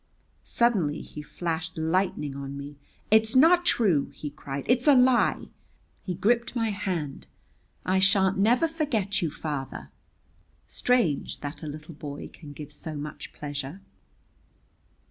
[0.41, 2.75] Suddenly he flashed lightning on me.
[3.11, 5.49] "It's not true," he cried, "it's a lie!"
[6.01, 7.27] He gripped my hand.
[7.85, 9.91] "I sha'n't never forget you, father."
[10.65, 13.79] Strange that a little boy can give so much pleasure.